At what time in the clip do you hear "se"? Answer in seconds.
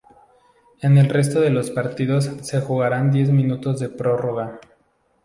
2.41-2.59